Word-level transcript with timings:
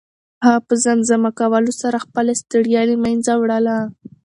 هغه 0.45 0.59
په 0.67 0.73
زمزمه 0.85 1.31
کولو 1.39 1.71
سره 1.81 2.03
خپله 2.05 2.31
ستړیا 2.41 2.81
له 2.89 2.95
منځه 3.03 3.31
وړله. 3.41 3.77